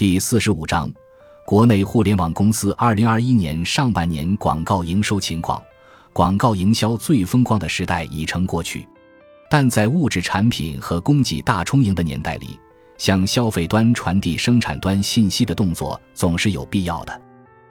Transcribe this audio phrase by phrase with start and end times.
[0.00, 0.90] 第四十五章，
[1.44, 5.62] 国内互联网公司二零二一年上半年广告营收情况。
[6.14, 8.88] 广告营销最风光的时代已成过去，
[9.50, 12.58] 但在物质产品和供给大充盈的年代里，
[12.96, 17.20] 向消费端传递生产端信息的动作总是有必要的。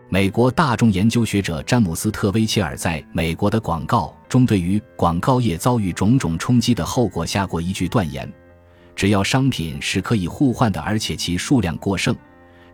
[0.08, 8.32] 美国大众研究学者詹姆斯特威切尔在《美国的广告》中，对于广告业遭遇种种冲击的后果下过一句断言。
[9.00, 12.14] 只要商品是可以互换的，而且其数量过剩；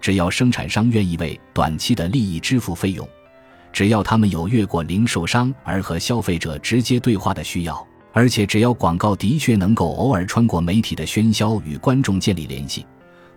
[0.02, 3.05] 只要生产商愿意为短期的利益支付费用；
[3.72, 7.76] 只要他们有越过零售商而和消费者直接对话的需要；
[8.12, 12.84] 而且只要广告的确能够偶尔穿过媒体的喧嚣与观众建立联系，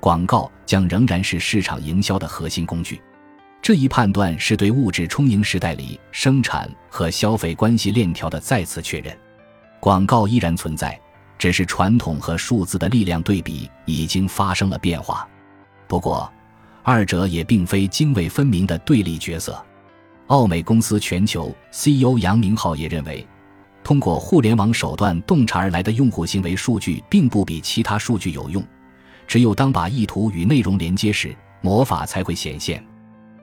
[0.01, 2.99] 广告将仍然是市场营销的核心工具。
[3.61, 9.15] 这一判断是对物质充盈时代里生产和消费关系链条的再次确认。
[9.79, 10.99] 广告依然存在。
[11.39, 15.27] 只是传统和数字的力量对比已经发生了变化，
[15.87, 16.31] 不过，
[16.83, 19.65] 二者也并非泾渭分明的对立角色。
[20.27, 23.27] 奥美公司全球 CEO 杨明浩也认为，
[23.83, 28.63] 通过互联网手段洞察而来的用户行为数据并不比其他数据有用。
[29.27, 32.85] 只有当把意图与内容连接时，魔法才会显现。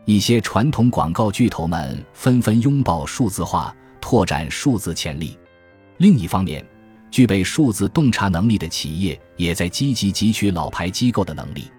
[0.05, 5.37] 一些传统广告巨头们纷纷拥抱数字化，拓展数字潜力。
[5.97, 6.63] 另一方面，
[7.15, 11.71] 具备数字洞察能力的企业也在积极汲取老牌机构的能力。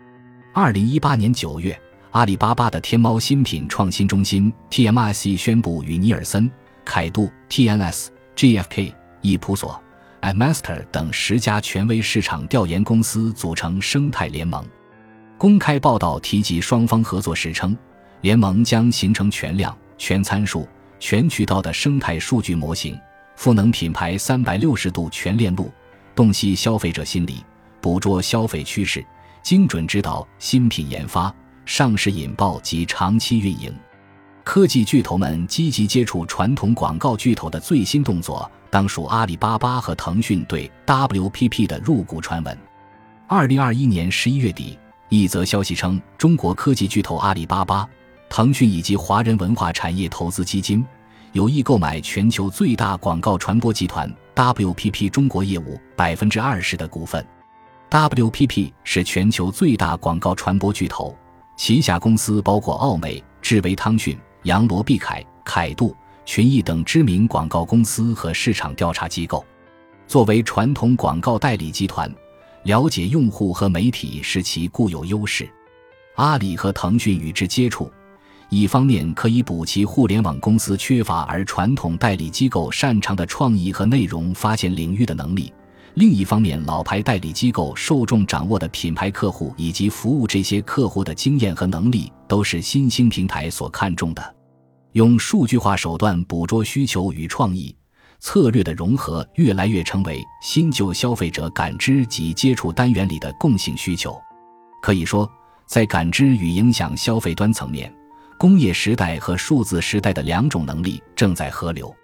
[0.55, 1.79] 二零一八年九月，
[2.13, 6.51] 阿里巴巴的天猫新品创新中心 TMS 宣布与尼尔森、
[6.87, 9.79] 凯度、TNS、GFK、易普索、
[10.23, 14.65] Master 等十家权威市场调研公司组成生态联盟。
[15.37, 17.77] 公开报道提及双方合作时称，
[18.23, 20.67] 联盟将形成全量、全参数、
[20.99, 22.99] 全渠道的生态数据模型。
[23.37, 25.71] 赋能品牌三百六十度全链路，
[26.15, 27.45] 洞悉消费者心理，
[27.81, 29.05] 捕捉消费趋势，
[29.43, 31.33] 精准指导新品研发、
[31.65, 33.73] 上市引爆及长期运营。
[34.43, 42.59] 科技巨头们积极接触传统广告巨头的最新动作，当属阿里巴巴和腾讯对 WPP 的入股传闻。
[43.27, 47.89] 二零二一年十一月底，一则消息称，中国科技巨头阿里巴巴、
[48.31, 50.85] 腾讯以及华人文化产业投资基金。
[51.37, 57.23] 有意购买全球最大广告传播集团 WPP 中国业务百分之二十的股份。
[57.91, 61.15] WPP 是全球最大广告传播巨头，
[61.55, 65.95] 旗下公司包括奥美、智维汤逊、杨罗碧凯、凯度、
[66.25, 69.45] 群益等知名广告公司和市场调查机构。
[70.07, 72.11] 作为传统广告代理集团，
[72.63, 75.47] 了解用户和媒体是其固有优势。
[76.15, 77.93] 阿里和腾讯与之接触。
[78.49, 85.53] 一方面可以补齐互联网公司缺乏而传统代理机构擅长的创意和内容发现领域的能力；
[85.95, 94.35] 另一方面，老牌代理机构受众掌握的品牌客户以及服务这些客户的经验和能力，都是新兴平台所看重的。
[94.93, 97.77] 用数据化手段捕捉需求与创意
[98.21, 104.17] 策略的融合，越来越成为新旧消费者感知及接触单元里的共性需求。
[104.81, 105.29] 可以说，
[105.67, 107.93] 在感知与影响消费端层面。
[108.39, 111.95] 工业时代和数字时代的两种能力正在合流。